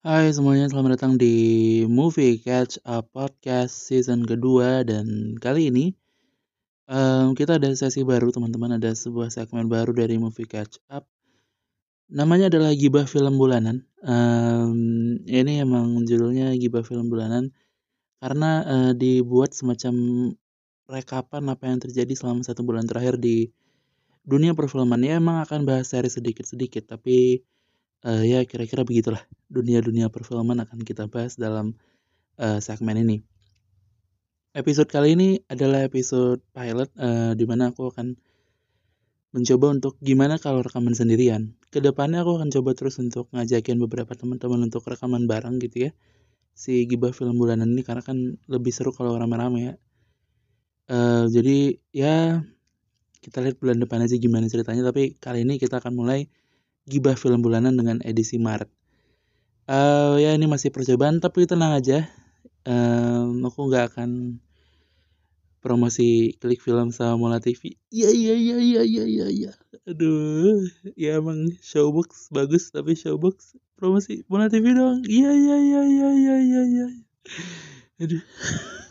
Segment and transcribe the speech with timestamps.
[0.00, 1.36] Hai semuanya, selamat datang di
[1.84, 5.92] Movie Catch Up Podcast season kedua dan kali ini
[6.88, 11.04] um, kita ada sesi baru teman-teman, ada sebuah segmen baru dari Movie Catch Up.
[12.08, 13.84] Namanya adalah Gibah Film Bulanan.
[14.00, 17.52] Um, ini emang judulnya Gibah Film Bulanan
[18.24, 19.92] karena uh, dibuat semacam
[20.88, 23.52] rekapan apa yang terjadi selama satu bulan terakhir di
[24.24, 25.04] dunia perfilman.
[25.04, 27.44] Ya emang akan bahas seri sedikit-sedikit, tapi
[28.06, 31.76] uh, ya kira-kira begitulah dunia-dunia perfilman akan kita bahas dalam
[32.40, 33.16] uh, segmen ini.
[34.50, 38.18] Episode kali ini adalah episode pilot uh, di mana aku akan
[39.30, 41.54] mencoba untuk gimana kalau rekaman sendirian.
[41.70, 45.90] Ke depannya aku akan coba terus untuk ngajakin beberapa teman-teman untuk rekaman bareng gitu ya.
[46.50, 48.18] Si gibah film bulanan ini karena kan
[48.50, 49.74] lebih seru kalau rame-rame ya.
[50.90, 52.42] Uh, jadi ya
[53.22, 54.82] kita lihat bulan depan aja gimana ceritanya.
[54.90, 56.26] Tapi kali ini kita akan mulai
[56.90, 58.66] gibah film bulanan dengan edisi Maret.
[59.70, 62.10] Uh, ya ini masih percobaan tapi tenang aja.
[62.66, 64.42] Um, aku nggak akan
[65.62, 67.78] promosi klik film sama Mola TV.
[67.94, 69.52] Iya iya iya iya iya iya iya.
[69.86, 70.66] Aduh,
[70.98, 75.06] ya emang Showbox bagus tapi Showbox promosi Mola TV doang.
[75.06, 76.86] Iya iya iya iya iya iya iya.
[78.02, 78.22] Aduh.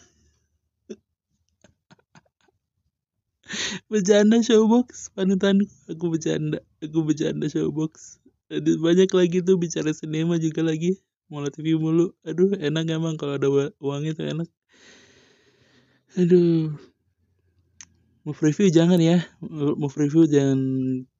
[3.89, 5.65] bercanda showbox panutan.
[5.89, 8.21] Aku bercanda aku bercanda showbox.
[8.49, 10.97] Ada banyak lagi tuh bicara sinema juga lagi.
[11.29, 12.17] Mulai TV mulu.
[12.25, 14.49] Aduh enak emang kalau ada uang itu enak.
[16.17, 16.73] Aduh.
[18.25, 19.21] Mau review jangan ya.
[19.41, 20.59] Mau review jangan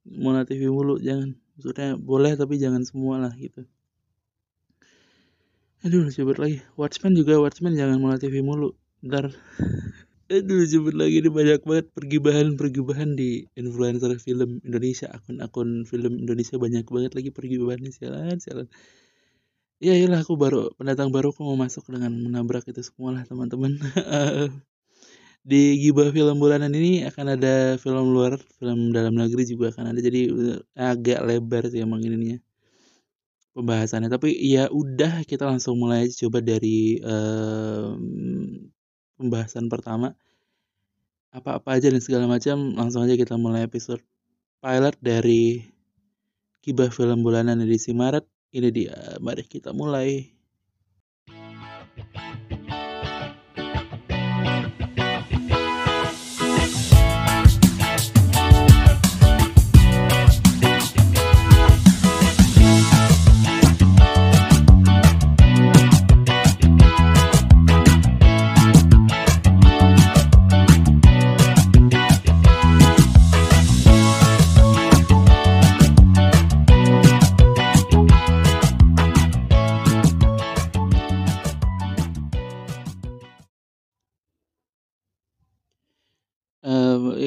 [0.06, 1.38] mulai TV mulu jangan.
[1.54, 3.62] Maksudnya boleh tapi jangan semua lah gitu.
[5.86, 6.60] Aduh coba lagi.
[6.76, 8.74] Watchmen juga Watchmen jangan mulai TV mulu.
[9.00, 9.32] Ntar
[10.30, 16.86] Aduh, sebut lagi ini banyak banget pergibahan-pergibahan di influencer film Indonesia, akun-akun film Indonesia banyak
[16.94, 18.66] banget lagi pergibahannya sialan, sialan.
[19.86, 23.72] Ya iyalah aku baru pendatang baru aku mau masuk dengan menabrak itu semua lah teman-teman.
[25.50, 30.00] di gibah film bulanan ini akan ada film luar, film dalam negeri juga akan ada.
[30.06, 30.20] Jadi
[30.76, 32.38] agak lebar sih emang ininya
[33.56, 34.08] pembahasannya.
[34.12, 37.98] Tapi ya udah kita langsung mulai coba dari um,
[39.20, 40.16] pembahasan pertama
[41.30, 44.02] apa-apa aja dan segala macam langsung aja kita mulai episode
[44.64, 45.62] pilot dari
[46.60, 48.26] Kibah Film Bulanan edisi Maret.
[48.50, 50.26] Ini dia mari kita mulai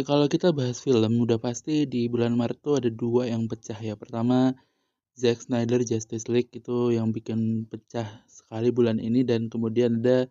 [0.05, 3.95] kalau kita bahas film udah pasti di bulan Maret tuh ada dua yang pecah ya.
[3.99, 4.55] Pertama
[5.13, 10.29] Zack Snyder Justice League itu yang bikin pecah sekali bulan ini dan kemudian ada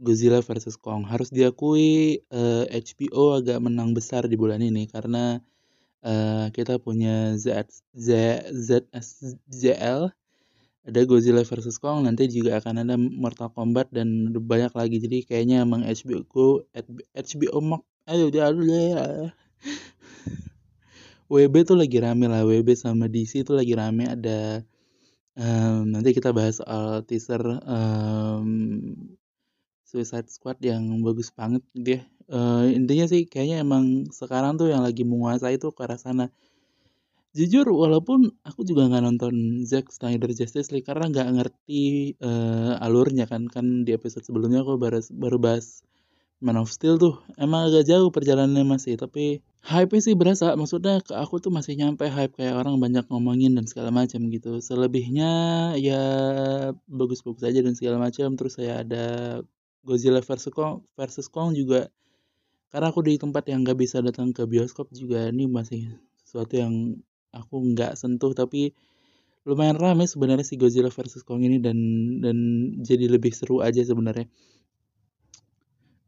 [0.00, 1.04] Godzilla versus Kong.
[1.04, 5.38] Harus diakui uh, eh, HBO agak menang besar di bulan ini karena
[6.02, 8.08] uh, kita punya Z Z
[8.48, 8.88] Z
[9.50, 10.08] ZL
[10.80, 15.68] ada Godzilla versus Kong nanti juga akan ada Mortal Kombat dan banyak lagi jadi kayaknya
[15.68, 16.64] emang HBO
[17.12, 19.30] HBO Max aduh aduh ya.
[21.30, 24.10] WB tuh lagi rame lah WB sama DC tuh lagi rame.
[24.10, 24.66] Ada
[25.38, 28.50] um, nanti kita bahas soal teaser um,
[29.86, 32.02] Suicide Squad yang bagus banget dia.
[32.30, 36.34] Uh, intinya sih kayaknya emang sekarang tuh yang lagi menguasai tuh ke arah sana.
[37.30, 43.30] Jujur walaupun aku juga nggak nonton Zack Snyder Justice League karena nggak ngerti uh, alurnya
[43.30, 43.46] kan.
[43.46, 45.86] Kan di episode sebelumnya aku baru baru bahas
[46.40, 50.56] Man of Steel tuh emang agak jauh perjalanannya masih tapi hype sih berasa.
[50.56, 54.56] Maksudnya ke aku tuh masih nyampe hype kayak orang banyak ngomongin dan segala macam gitu.
[54.64, 55.32] Selebihnya
[55.76, 56.02] ya
[56.88, 58.40] bagus-bagus aja dan segala macam.
[58.40, 59.04] Terus saya ada
[59.84, 61.92] Godzilla versus Kong versus Kong juga.
[62.72, 65.92] Karena aku di tempat yang nggak bisa datang ke bioskop juga ini masih
[66.24, 66.96] sesuatu yang
[67.36, 68.32] aku nggak sentuh.
[68.32, 68.72] Tapi
[69.44, 71.76] lumayan ramai sebenarnya si Godzilla versus Kong ini dan
[72.24, 72.36] dan
[72.80, 74.24] jadi lebih seru aja sebenarnya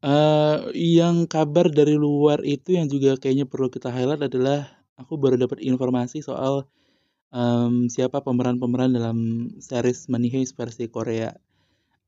[0.03, 4.67] Uh, yang kabar dari luar itu yang juga kayaknya perlu kita highlight adalah
[4.99, 6.67] aku baru dapat informasi soal
[7.31, 9.19] um, siapa pemeran-pemeran dalam
[9.63, 11.31] series Money Heist versi Korea.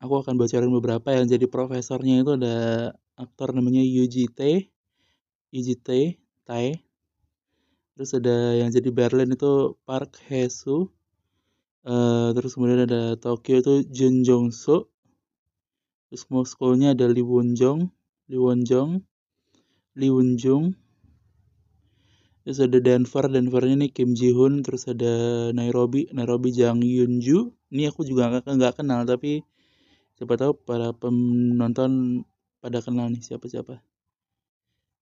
[0.02, 2.56] Aku akan bocorin beberapa yang jadi profesornya itu ada
[3.14, 4.74] aktor namanya Yuji Tae,
[5.54, 6.82] Yuji Tae, Tae.
[7.94, 10.90] Terus ada yang jadi Berlin itu Park Hae Soo.
[11.86, 14.93] uh, terus kemudian ada Tokyo itu Jun Jong Soo
[16.08, 17.90] terus Moskow-nya ada Lee Won Jong
[18.30, 19.04] Lee Won Jong
[19.94, 20.74] Lee Won Jung.
[22.42, 27.54] Terus ada Denver Denvernya nih Kim Ji Hoon terus ada Nairobi Nairobi Jang Yun Ju.
[27.70, 29.46] Ini aku juga nggak nggak kenal tapi
[30.18, 32.22] siapa tahu para penonton
[32.58, 33.80] pada kenal nih siapa-siapa.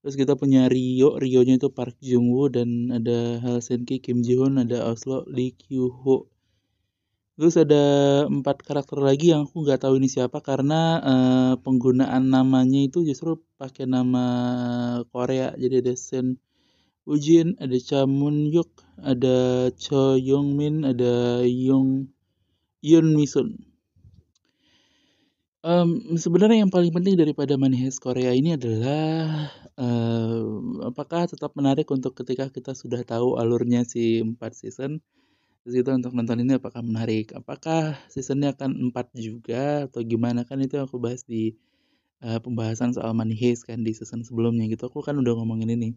[0.05, 4.37] Terus kita punya Rio Rio nya itu Park Jung Woo dan ada Helsinki Kim Ji
[4.37, 6.29] Hoon ada Oslo Lee Kyu Ho
[7.43, 7.85] terus ada
[8.31, 13.43] empat karakter lagi yang aku nggak tahu ini siapa karena uh, penggunaan namanya itu justru
[13.59, 14.23] pakai nama
[15.11, 15.51] Korea.
[15.59, 16.39] Jadi ada Sen
[17.03, 18.71] Ujin ada Cha Moon Yuk
[19.03, 22.07] ada Cho Yong Min ada Yong
[22.79, 23.73] Yun Misun
[25.63, 29.47] Um, sebenarnya yang paling penting daripada Money Heist Korea ini adalah,
[29.79, 30.43] uh,
[30.91, 34.99] apakah tetap menarik untuk ketika kita sudah tahu alurnya si 4 season,
[35.63, 37.33] terus itu untuk nonton ini apakah menarik?
[37.39, 40.43] Apakah seasonnya akan 4 juga atau gimana?
[40.49, 41.55] Kan itu aku bahas di,
[42.25, 45.91] uh, pembahasan soal Money Heist kan di season sebelumnya gitu, aku kan udah ngomongin ini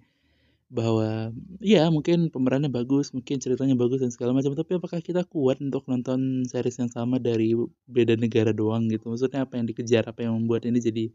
[0.74, 1.32] bahwa
[1.62, 5.86] ya mungkin pemerannya bagus, mungkin ceritanya bagus dan segala macam, tapi apakah kita kuat untuk
[5.88, 7.54] nonton series yang sama dari
[7.88, 9.14] beda negara doang gitu?
[9.14, 11.06] Maksudnya apa yang dikejar, apa yang membuat ini jadi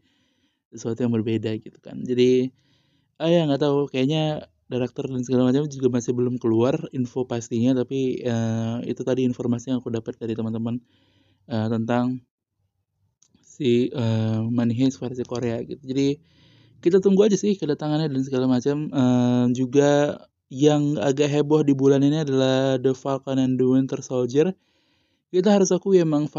[0.73, 1.99] sesuatu yang berbeda gitu kan.
[2.03, 2.51] Jadi
[3.21, 7.83] ah ya nggak tahu kayaknya director dan segala macam juga masih belum keluar info pastinya
[7.83, 10.79] tapi uh, itu tadi informasi yang aku dapat dari teman-teman
[11.51, 12.23] uh, tentang
[13.61, 15.83] si uh, Money Heist versi Korea gitu.
[15.83, 16.17] Jadi
[16.81, 18.89] kita tunggu aja sih kedatangannya dan segala macam.
[18.89, 20.17] Uh, juga
[20.49, 24.57] yang agak heboh di bulan ini adalah The Falcon and the Winter Soldier.
[25.31, 26.27] Kita harus akui emang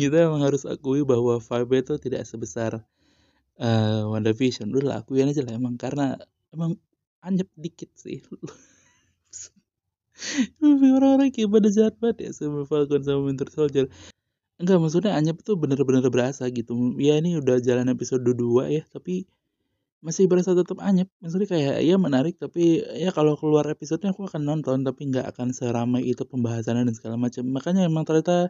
[0.00, 2.80] kita emang harus akui bahwa vibe itu tidak sebesar
[3.60, 4.72] uh, WandaVision.
[4.72, 6.16] Udah lah akuin aja lah emang karena
[6.52, 6.76] emang
[7.24, 8.20] anyep dikit sih.
[10.64, 13.86] Orang-orang kayak pada jahat banget ya sama Falcon sama Winter Soldier.
[14.56, 16.96] Enggak, maksudnya Anyep tuh bener-bener berasa gitu.
[16.96, 19.28] Ya ini udah jalan episode 2 ya, tapi
[20.00, 21.12] masih berasa tetap Anyep.
[21.20, 25.52] Maksudnya kayak ya menarik, tapi ya kalau keluar episodenya aku akan nonton, tapi nggak akan
[25.52, 27.44] seramai itu pembahasannya dan segala macam.
[27.52, 28.48] Makanya emang ternyata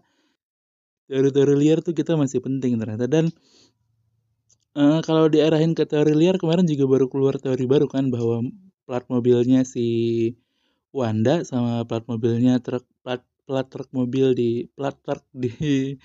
[1.11, 3.11] teori-teori liar tuh kita masih penting ternyata.
[3.11, 3.35] Dan
[4.77, 8.45] uh, kalau diarahin ke teori liar kemarin juga baru keluar teori baru kan bahwa
[8.87, 9.89] plat mobilnya si
[10.95, 15.97] Wanda sama plat mobilnya truk plat plat truk mobil di plat truk di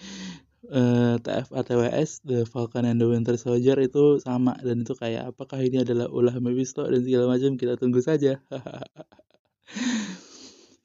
[0.71, 4.55] uh, TFA TWS The Falcon and the Winter Soldier itu sama.
[4.61, 8.39] Dan itu kayak apakah ini adalah ulah Mephisto dan segala macam kita tunggu saja.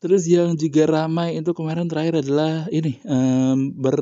[0.02, 3.96] Terus yang juga ramai itu kemarin terakhir adalah ini um, ber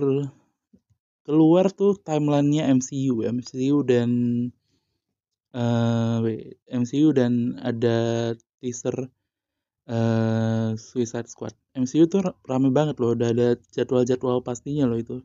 [1.24, 4.10] keluar tuh timelinenya MCU MCU dan
[5.56, 9.08] uh, eh, MCU dan ada teaser
[9.88, 11.54] uh, Suicide Squad.
[11.74, 15.16] MCU tuh rame banget loh, udah ada jadwal-jadwal pastinya loh itu.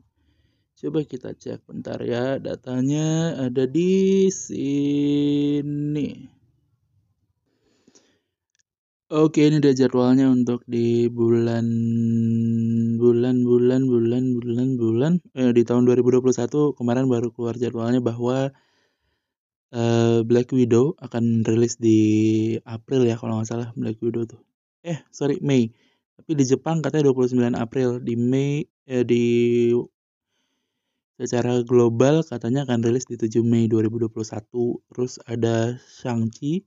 [0.80, 6.39] Coba kita cek bentar ya, datanya ada di sini.
[9.10, 11.66] Oke, ini ada jadwalnya untuk di bulan
[12.94, 15.12] bulan bulan bulan bulan bulan.
[15.34, 18.54] Eh, di tahun 2021 kemarin baru keluar jadwalnya bahwa
[19.74, 21.98] uh, Black Widow akan rilis di
[22.62, 24.38] April ya kalau nggak salah Black Widow tuh.
[24.86, 25.74] Eh sorry Mei.
[26.14, 27.98] Tapi di Jepang katanya 29 April.
[27.98, 29.24] Di Mei eh, di
[31.18, 34.06] secara global katanya akan rilis di 7 Mei 2021
[34.86, 36.62] terus ada Shang-Chi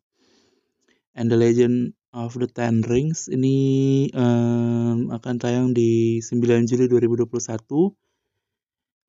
[1.15, 7.27] and the Legend of the Ten Rings ini um, akan tayang di 9 Juli 2021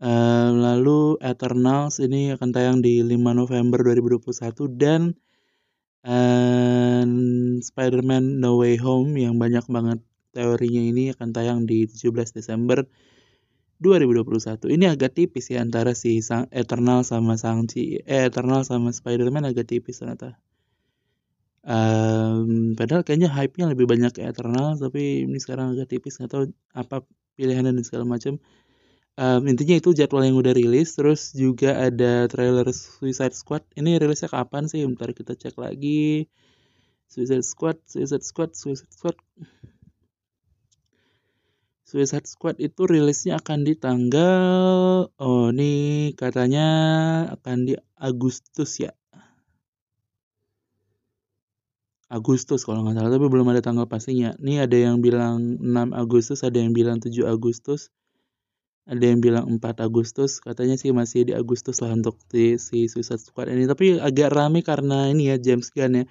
[0.01, 5.15] um, lalu Eternals ini akan tayang di 5 November 2021 dan
[6.05, 10.05] And Spider-Man No Way Home yang banyak banget
[10.37, 12.85] teorinya ini akan tayang di 17 Desember
[13.81, 14.69] 2021.
[14.69, 18.05] Ini agak tipis ya antara si Sang Eternal sama Shang-Chi.
[18.05, 20.37] Eh, Eternal sama Spider-Man agak tipis ternyata.
[21.65, 27.01] Um, padahal kayaknya hype-nya lebih banyak ke Eternal, tapi ini sekarang agak tipis tahu apa
[27.41, 28.37] pilihannya dan segala macam.
[29.15, 33.63] Um, intinya itu jadwal yang udah rilis terus juga ada trailer Suicide Squad.
[33.79, 34.83] Ini rilisnya kapan sih?
[34.85, 36.27] Bentar kita cek lagi.
[37.07, 39.17] Suicide Squad Suicide Squad Suicide Squad.
[41.87, 46.67] Suicide Squad itu rilisnya akan di tanggal oh ini katanya
[47.39, 48.91] akan di Agustus ya
[52.13, 54.37] Agustus kalau nggak salah tapi belum ada tanggal pastinya.
[54.41, 57.93] Ini ada yang bilang 6 Agustus, ada yang bilang 7 Agustus
[58.85, 60.41] ada yang bilang 4 Agustus.
[60.45, 63.65] Katanya sih masih di Agustus lah untuk di, si Suicide Squad ini.
[63.65, 66.07] Tapi agak rame karena ini ya James Gunn ya.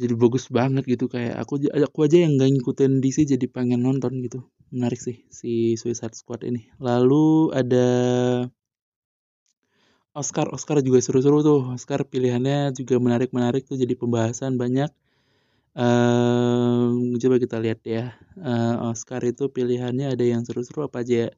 [0.00, 4.24] Jadi bagus banget gitu kayak aku aku aja yang gak ngikutin DC jadi pengen nonton
[4.24, 4.44] gitu.
[4.72, 6.68] Menarik sih si Suicide Squad ini.
[6.80, 7.88] Lalu ada
[10.12, 11.60] Oscar Oscar juga seru-seru tuh.
[11.72, 14.92] Oscar pilihannya juga menarik-menarik tuh jadi pembahasan banyak.
[17.20, 18.12] Coba kita lihat ya.
[18.36, 21.30] Uh, Oscar itu pilihannya ada yang seru-seru apa aja ya?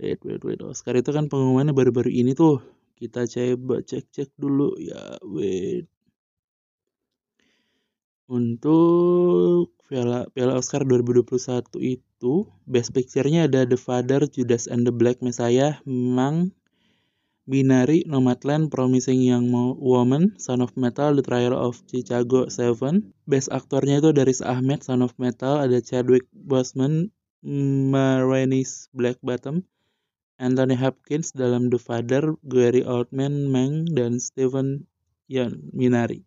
[0.00, 0.60] Wait wait wait.
[0.64, 2.64] Oscar itu kan pengumumannya baru-baru ini tuh.
[2.96, 4.72] Kita coba cek-cek dulu.
[4.80, 5.84] Ya wait.
[8.26, 12.34] Untuk Piala, Piala Oscar 2021 itu
[12.66, 16.50] Best Picture-nya ada The Father, Judas and the Black Messiah, Mang,
[17.46, 23.14] Binary, Nomadland, Promising Young Woman, Son of Metal, The Trial of Chicago 7.
[23.22, 27.14] Best aktornya itu dari Ahmed, Son of Metal, ada Chadwick Boseman,
[27.46, 29.62] Marenis Black Bottom,
[30.42, 34.90] Anthony Hopkins dalam The Father, Gary Oldman, Mang, dan Stephen
[35.30, 36.26] Yeun, Minari.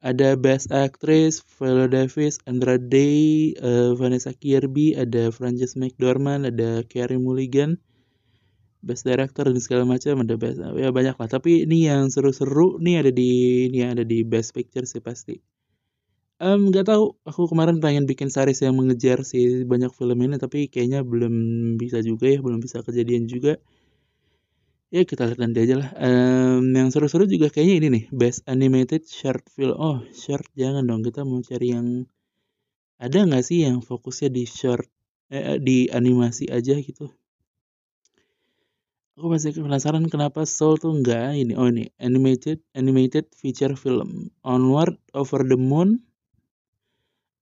[0.00, 7.20] Ada Best Actress, Viola Davis, Andra Day, uh, Vanessa Kirby, ada Frances McDormand, ada Carey
[7.20, 7.80] Mulligan,
[8.84, 11.28] Best Director dan segala macam ada best ya banyak lah.
[11.28, 13.30] Tapi ini yang seru-seru nih ada di
[13.72, 15.34] ini ada di Best Picture sih pasti.
[16.42, 20.66] Um, gak tahu, aku kemarin pengen bikin series yang mengejar si banyak film ini tapi
[20.68, 21.34] kayaknya belum
[21.80, 23.56] bisa juga ya, belum bisa kejadian juga
[24.94, 29.02] ya kita lihat nanti aja lah um, yang seru-seru juga kayaknya ini nih best animated
[29.02, 32.06] short film oh short jangan dong kita mau cari yang
[33.02, 34.86] ada nggak sih yang fokusnya di short
[35.34, 37.10] eh, di animasi aja gitu
[39.14, 44.34] aku masih penasaran kenapa Soul tuh nggak ini oh ini animated animated feature film.
[44.42, 46.02] Onward Over the Moon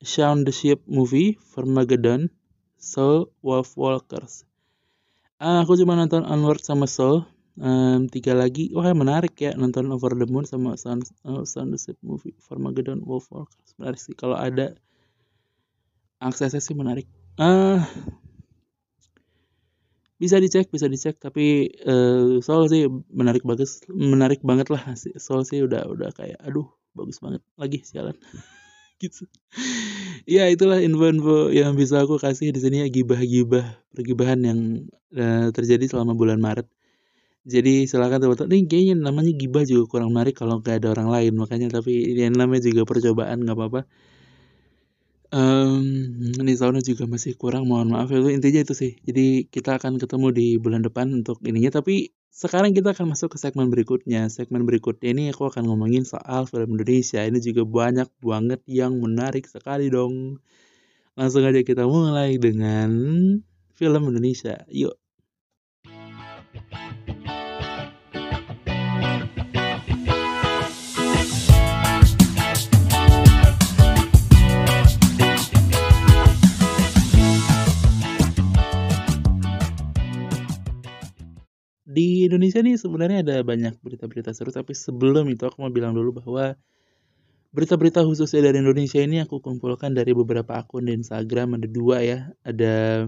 [0.04, 2.28] Shaun the Sheep movie Farmageddon
[2.76, 4.44] Soul Wolf Walkers.
[5.40, 7.24] Ah, aku cuma nonton Onward sama Soul.
[7.56, 8.72] Um, tiga lagi.
[8.74, 13.32] Wah menarik ya nonton Over the Moon sama Sun uh, Sun the movie Farmageddon Wolf
[13.32, 13.72] Walkers.
[13.80, 14.12] Menarik sih.
[14.12, 14.76] Kalau ada
[16.20, 17.08] aksesnya sih menarik.
[17.40, 17.80] Uh,
[20.22, 25.66] bisa dicek bisa dicek tapi uh, soal sih menarik bagus menarik banget lah soal sih
[25.66, 28.14] udah udah kayak aduh bagus banget lagi sialan
[29.02, 29.26] gitu
[30.30, 34.60] ya itulah info-info yang bisa aku kasih di sini ya gibah-gibah pergibahan yang
[35.18, 36.70] uh, terjadi selama bulan Maret
[37.42, 38.54] jadi silakan teman-teman.
[38.54, 41.32] Ini kayaknya namanya gibah juga kurang menarik kalau nggak ada orang lain.
[41.34, 43.80] Makanya tapi ini namanya juga percobaan nggak apa-apa.
[45.32, 45.80] Um,
[46.44, 47.64] ini tahunnya juga masih kurang.
[47.64, 48.20] Mohon maaf ya.
[48.20, 49.00] Intinya itu sih.
[49.00, 51.80] Jadi kita akan ketemu di bulan depan untuk ininya.
[51.80, 54.28] Tapi sekarang kita akan masuk ke segmen berikutnya.
[54.28, 57.24] Segmen berikutnya ini aku akan ngomongin soal film Indonesia.
[57.24, 60.36] Ini juga banyak banget yang menarik sekali dong.
[61.16, 62.92] Langsung aja kita mulai dengan
[63.72, 64.64] film Indonesia.
[64.68, 65.01] Yuk.
[81.92, 86.24] Di Indonesia nih sebenarnya ada banyak berita-berita seru tapi sebelum itu aku mau bilang dulu
[86.24, 86.56] bahwa
[87.52, 91.60] berita-berita khususnya dari Indonesia ini aku kumpulkan dari beberapa akun di Instagram.
[91.60, 92.18] Ada dua ya
[92.48, 93.06] ada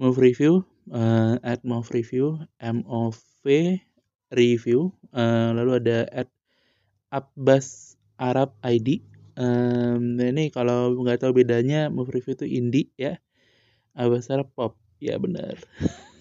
[0.00, 3.12] Move Review uh, at Move Review M O
[3.44, 3.76] V
[4.32, 6.28] Review uh, lalu ada at
[7.12, 9.04] Abbas Arab ID
[9.36, 13.20] um, ini kalau nggak tahu bedanya Move Review itu indie ya
[13.92, 14.80] Abbas Arab pop.
[14.96, 15.60] Ya benar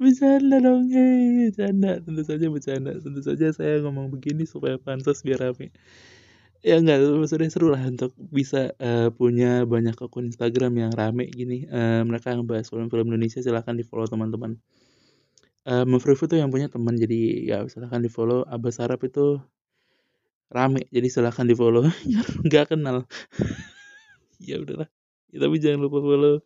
[0.00, 2.00] Bercanda dong, hei, bercanda.
[2.04, 2.90] Tentu saja bercanda.
[2.98, 5.72] Tentu saja saya ngomong begini supaya pantas biar rame.
[6.66, 11.68] Ya enggak, maksudnya seru lah untuk bisa uh, punya banyak akun Instagram yang rame gini.
[11.70, 14.58] Uh, mereka yang bahas film-film Indonesia silahkan di follow teman-teman.
[15.66, 18.42] Uh, Mufrifu tuh yang punya teman jadi ya silahkan di follow.
[18.46, 19.38] Abbas Arab itu
[20.50, 21.86] rame jadi silahkan di follow.
[22.46, 23.06] Nggak kenal.
[24.48, 24.90] ya udahlah.
[25.30, 26.42] Ya, tapi jangan lupa follow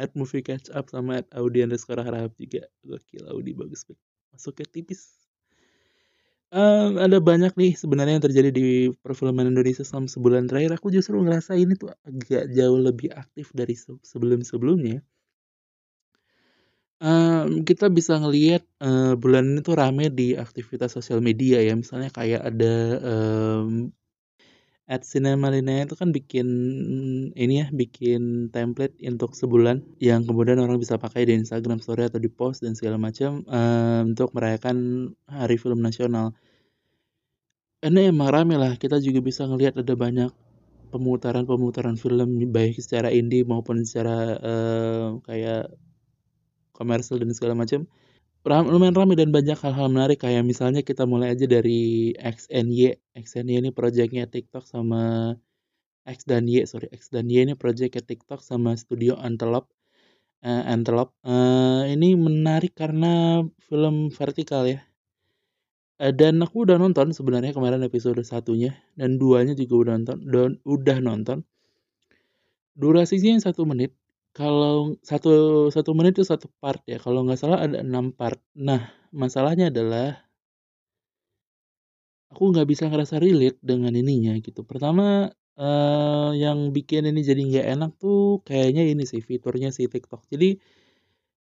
[0.00, 4.00] at movie catch up sama at Audi underscore harap juga gokil Audi bagus banget.
[4.32, 5.02] Masuknya tipis.
[6.50, 10.74] Um, ada banyak nih sebenarnya yang terjadi di perfilman Indonesia selama sebulan terakhir.
[10.80, 15.04] Aku justru ngerasa ini tuh agak jauh lebih aktif dari sebelum sebelumnya
[17.00, 21.74] um, kita bisa ngelihat uh, bulan ini tuh rame di aktivitas sosial media ya.
[21.74, 23.90] Misalnya kayak ada um,
[24.90, 26.48] at Cinema Linea itu kan bikin
[27.38, 32.18] ini ya, bikin template untuk sebulan yang kemudian orang bisa pakai di Instagram Story atau
[32.18, 36.34] di post dan segala macam uh, untuk merayakan Hari Film Nasional.
[37.86, 40.34] Ini emang rame lah, kita juga bisa ngelihat ada banyak
[40.90, 45.70] pemutaran-pemutaran film baik secara indie maupun secara uh, kayak
[46.74, 47.86] komersial dan segala macam
[48.44, 50.24] ram, lumayan ramai dan banyak hal-hal menarik.
[50.24, 55.34] Kayak misalnya kita mulai aja dari XNY XNY ini projectnya TikTok sama
[56.08, 56.88] X dan Y sorry.
[56.90, 59.68] X dan Y ini projectnya TikTok sama studio Antelope.
[60.40, 61.12] Uh, Antelope.
[61.20, 64.80] Uh, ini menarik karena film vertikal ya.
[66.00, 70.52] Uh, dan aku udah nonton sebenarnya kemarin episode satunya dan duanya juga udah nonton dan
[70.64, 71.38] udah nonton.
[72.72, 73.99] Durasinya satu menit
[74.36, 75.30] kalau satu
[75.74, 76.98] satu menit itu satu part ya.
[77.02, 78.38] Kalau nggak salah ada enam part.
[78.54, 80.22] Nah masalahnya adalah
[82.30, 84.62] aku nggak bisa ngerasa relate dengan ininya gitu.
[84.62, 90.22] Pertama uh, yang bikin ini jadi nggak enak tuh kayaknya ini sih fiturnya si TikTok.
[90.30, 90.58] Jadi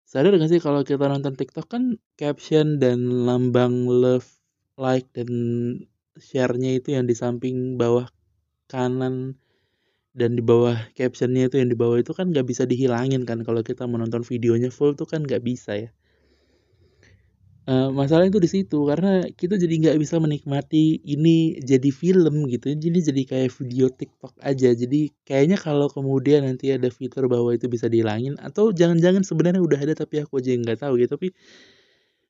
[0.09, 4.25] sadar gak sih kalau kita nonton TikTok kan caption dan lambang love
[4.80, 5.28] like dan
[6.16, 8.09] share-nya itu yang di samping bawah
[8.73, 9.37] kanan
[10.18, 13.62] dan di bawah captionnya itu yang di bawah itu kan nggak bisa dihilangin kan kalau
[13.62, 15.90] kita menonton videonya full tuh kan nggak bisa ya.
[17.68, 22.72] Uh, masalah itu di situ karena kita jadi nggak bisa menikmati ini jadi film gitu
[22.72, 24.72] jadi jadi kayak video TikTok aja.
[24.75, 29.78] Jadi kayaknya kalau kemudian nanti ada fitur bahwa itu bisa dihilangin atau jangan-jangan sebenarnya udah
[29.84, 31.28] ada tapi aku aja nggak tahu gitu tapi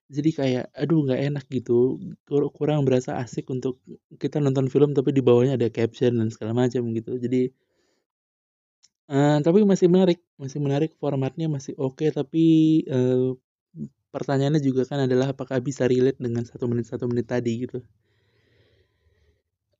[0.08, 2.00] jadi kayak aduh nggak enak gitu
[2.56, 3.78] kurang berasa asik untuk
[4.16, 7.14] kita nonton film tapi di bawahnya ada caption dan segala macam gitu.
[7.20, 7.52] Jadi
[9.08, 12.44] Uh, tapi masih menarik masih menarik formatnya masih oke okay, tapi
[12.92, 13.32] uh,
[14.12, 17.80] pertanyaannya juga kan adalah apakah bisa relate dengan satu menit satu menit tadi gitu.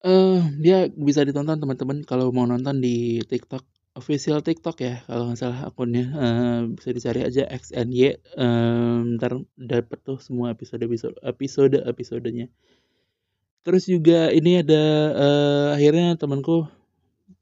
[0.01, 3.67] Uh, dia bisa ditonton teman-teman kalau mau nonton di TikTok
[3.99, 6.05] official TikTok ya kalau nggak salah akunnya.
[6.15, 12.47] Uh, bisa dicari aja XNY um, ntar dapet tuh semua episode episode episode episodenya.
[13.67, 16.78] Terus juga ini ada uh, akhirnya temanku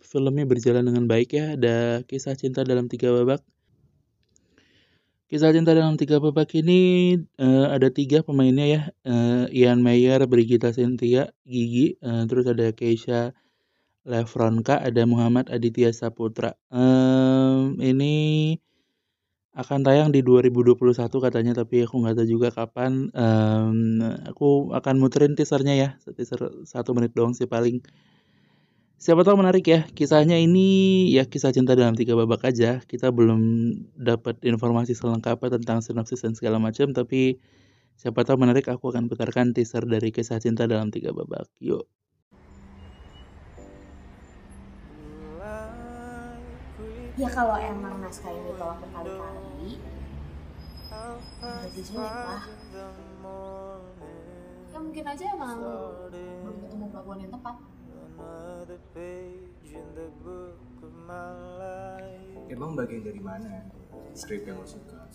[0.06, 1.44] filmnya berjalan dengan baik ya.
[1.58, 3.42] Ada kisah cinta dalam tiga babak.
[5.26, 8.80] Kisah cinta dalam tiga babak ini uh, ada tiga pemainnya ya.
[9.02, 13.34] Uh, Ian Mayer, Brigita Cynthia, Gigi, uh, terus ada Keisha
[14.06, 16.54] Lefronka, ada Muhammad Aditya Saputra.
[16.70, 18.54] Um, ini
[19.56, 25.32] akan tayang di 2021 katanya tapi aku nggak tahu juga kapan um, aku akan muterin
[25.32, 27.80] teasernya ya teaser satu menit doang sih paling
[28.96, 32.80] Siapa tahu menarik ya, kisahnya ini ya kisah cinta dalam tiga babak aja.
[32.80, 33.40] Kita belum
[33.92, 37.36] dapat informasi selengkapnya tentang sinopsis dan segala macam, tapi
[38.00, 41.44] siapa tahu menarik aku akan putarkan teaser dari kisah cinta dalam tiga babak.
[41.60, 41.84] Yuk.
[47.20, 49.76] Ya kalau emang naskah ini tolak berkali-kali,
[51.44, 52.44] berarti jelek lah.
[54.72, 55.60] Ya mungkin aja emang
[56.08, 57.75] belum ketemu pelabuhan yang tepat.
[62.46, 63.68] Emang bagian dari mana
[64.16, 65.06] skrip yang lo suka?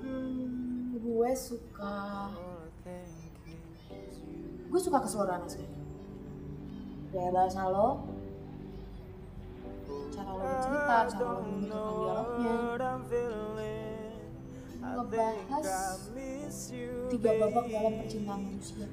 [0.00, 1.96] Hmm, gue suka.
[4.66, 5.66] Gue suka keseluruhan sih
[7.16, 8.04] gaya bahasa lo
[10.12, 12.54] cara lo bercerita cara lo menunjukkan dialognya.
[14.86, 15.66] ngebahas
[17.08, 18.86] tiga babak dalam percintaan manusia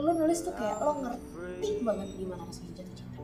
[0.00, 3.20] lo nulis tuh kayak lo ngerti banget gimana rasanya jatuh cinta.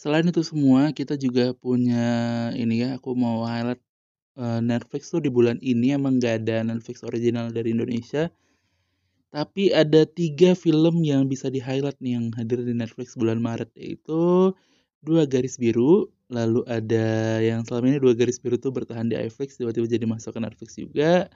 [0.00, 2.08] Selain itu semua, kita juga punya
[2.56, 3.84] ini ya, aku mau highlight
[4.40, 8.32] uh, Netflix tuh di bulan ini emang gak ada Netflix original dari Indonesia.
[9.30, 13.70] Tapi ada tiga film yang bisa di highlight nih yang hadir di Netflix bulan Maret
[13.78, 14.50] yaitu
[15.06, 19.56] Dua Garis Biru, lalu ada yang selama ini Dua Garis Biru tuh bertahan di iFlix
[19.56, 21.30] tiba-tiba jadi masuk ke Netflix juga.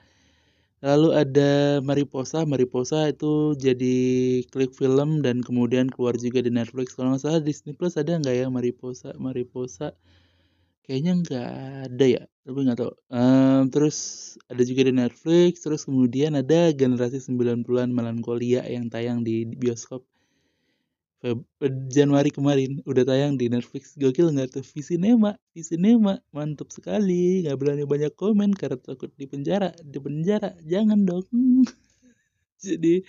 [0.83, 3.95] Lalu ada Mariposa, Mariposa itu jadi
[4.53, 6.93] klik film dan kemudian keluar juga di Netflix.
[6.93, 9.95] Kalau nggak salah Disney Plus ada nggak ya Mariposa, Mariposa?
[10.85, 11.49] Kayaknya nggak
[11.89, 12.93] ada ya, tapi nggak tahu.
[13.09, 13.97] Um, terus
[14.45, 20.05] ada juga di Netflix, terus kemudian ada generasi 90-an Melankolia yang tayang di bioskop.
[21.89, 23.97] Januari kemarin udah tayang di Netflix.
[23.97, 24.61] Gokil nggak tuh?
[24.61, 27.41] Visinema Visinema mantap sekali.
[27.41, 29.73] Nggak berani banyak komen karena takut di penjara.
[29.81, 31.25] Di penjara jangan dong.
[32.61, 33.01] Jadi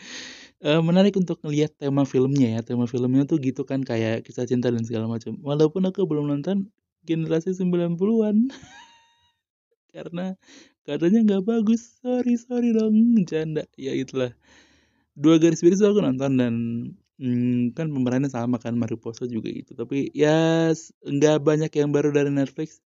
[0.65, 2.61] uh, menarik untuk ngelihat tema filmnya ya.
[2.65, 5.37] Tema filmnya tuh gitu kan kayak kisah cinta dan segala macam.
[5.45, 6.73] Walaupun aku belum nonton
[7.05, 8.49] generasi 90-an
[9.97, 10.37] karena
[10.85, 11.81] katanya nggak bagus.
[12.05, 12.97] Sorry sorry dong.
[13.31, 14.33] Canda ya itulah.
[15.17, 16.55] Dua garis biru aku nonton dan
[17.17, 20.69] Hmm, kan pemerannya sama kan Mariposa juga itu tapi ya
[21.01, 22.85] nggak banyak yang baru dari Netflix.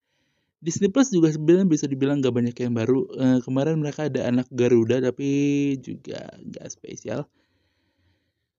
[0.60, 3.08] Disney Plus juga sebenarnya bisa dibilang gak banyak yang baru.
[3.16, 5.32] Uh, kemarin mereka ada anak Garuda tapi
[5.80, 6.20] juga
[6.52, 7.24] gak spesial.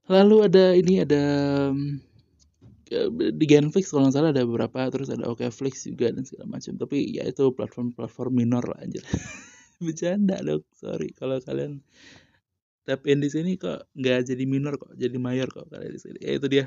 [0.08, 1.24] Lalu ada ini ada
[3.38, 6.74] di Genflix kalau nggak salah ada beberapa terus ada Okflix juga dan segala macam.
[6.74, 9.00] Tapi ya itu platform-platform minor lah aja
[9.84, 11.14] bercanda dong sorry.
[11.14, 11.78] Kalau kalian
[12.82, 16.18] tap in di sini kok nggak jadi minor kok jadi mayor kok kalian di sini.
[16.18, 16.66] Ya itu dia.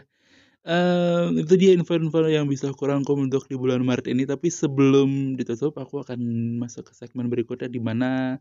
[0.63, 4.23] Um, itu dia info-info yang bisa kurang kom untuk di bulan Maret ini.
[4.23, 6.19] Tapi sebelum ditutup aku akan
[6.63, 8.39] masuk ke segmen berikutnya di mana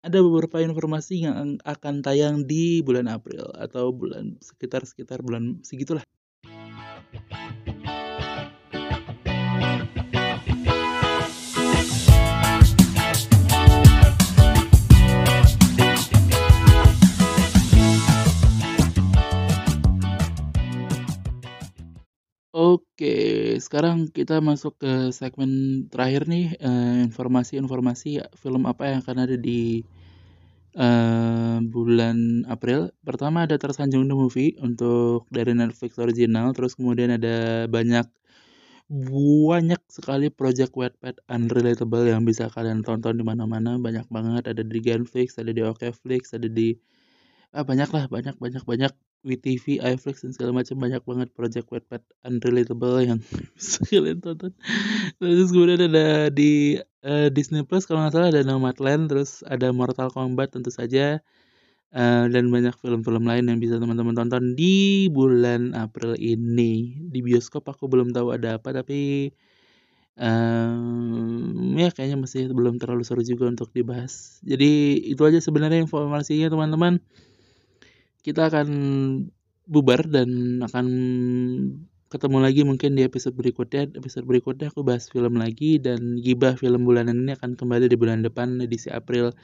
[0.00, 6.00] ada beberapa informasi yang akan tayang di bulan April atau bulan sekitar sekitar bulan segitulah
[22.58, 29.36] Oke, sekarang kita masuk ke segmen terakhir nih, eh, informasi-informasi film apa yang akan ada
[29.38, 29.80] di
[30.78, 32.94] uh, bulan April.
[33.02, 38.06] Pertama ada Tersanjung The Movie untuk dari Netflix original, terus kemudian ada banyak
[38.88, 44.78] banyak sekali project Wattpad unrelatable yang bisa kalian tonton di mana-mana, banyak banget ada di
[44.80, 46.72] Genflix, ada di Okflix, ada di
[47.56, 48.92] ah banyak lah, banyak banyak banyak
[49.26, 53.18] WeTV, iFlix dan segala macam banyak banget project Wattpad unrelatable yang
[53.56, 54.54] bisa kalian tonton.
[55.18, 60.12] Terus kemudian ada di uh, Disney Plus kalau nggak salah ada Nomadland, terus ada Mortal
[60.14, 61.18] Kombat tentu saja.
[61.88, 67.64] Uh, dan banyak film-film lain yang bisa teman-teman tonton di bulan April ini di bioskop
[67.64, 69.32] aku belum tahu ada apa tapi
[70.20, 76.52] um, ya kayaknya masih belum terlalu seru juga untuk dibahas jadi itu aja sebenarnya informasinya
[76.52, 77.00] teman-teman
[78.22, 78.68] kita akan
[79.68, 80.86] bubar dan akan
[82.08, 83.92] ketemu lagi mungkin di episode berikutnya.
[83.92, 88.24] Episode berikutnya aku bahas film lagi dan gibah film bulanan ini akan kembali di bulan
[88.24, 89.36] depan edisi April.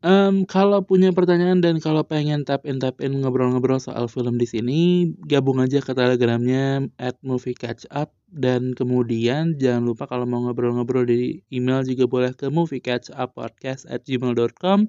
[0.00, 4.48] Um, kalau punya pertanyaan dan kalau pengen tap in tap in ngobrol-ngobrol soal film di
[4.48, 10.40] sini, gabung aja ke telegramnya at movie catch up dan kemudian jangan lupa kalau mau
[10.48, 14.88] ngobrol-ngobrol di email juga boleh ke movie catch up podcast at gmail.com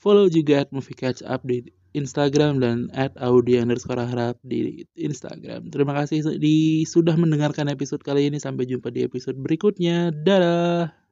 [0.00, 5.70] follow juga at movie catch up di Instagram dan at audio underscore harap di Instagram.
[5.70, 8.42] Terima kasih di, sudah mendengarkan episode kali ini.
[8.42, 10.10] Sampai jumpa di episode berikutnya.
[10.10, 11.03] Dadah!